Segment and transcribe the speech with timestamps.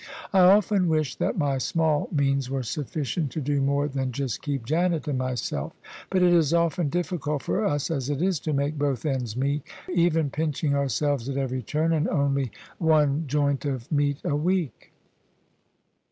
[0.33, 4.65] I often wish that my small means were sufficient to do more than just keep
[4.65, 5.73] Janet and myself:
[6.09, 9.61] but it is often difficult for us as it is to make both ends meet,
[9.93, 14.91] even pinching ourselves at every turn, and only one joint of meat a week."